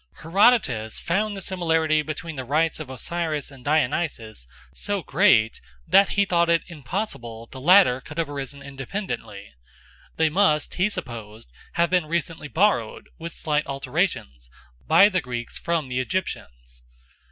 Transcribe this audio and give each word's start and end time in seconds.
Herodotus 0.23 0.99
found 0.99 1.37
the 1.37 1.43
similarity 1.43 2.01
between 2.01 2.35
the 2.35 2.43
rites 2.43 2.79
of 2.79 2.89
Osiris 2.89 3.51
and 3.51 3.63
Dionysus 3.63 4.47
so 4.73 5.03
great, 5.03 5.61
that 5.87 6.09
he 6.17 6.25
thought 6.25 6.49
it 6.49 6.63
impossible 6.65 7.45
the 7.51 7.61
latter 7.61 8.01
could 8.01 8.17
have 8.17 8.27
arisen 8.27 8.63
independently; 8.63 9.53
they 10.17 10.27
must, 10.27 10.73
he 10.73 10.89
supposed, 10.89 11.51
have 11.73 11.91
been 11.91 12.07
recently 12.07 12.47
borrowed, 12.47 13.09
with 13.19 13.35
slight 13.35 13.67
alterations, 13.67 14.49
by 14.87 15.07
the 15.07 15.21
Greeks 15.21 15.59
from 15.59 15.87
the 15.87 15.99
Egyptians. 15.99 16.81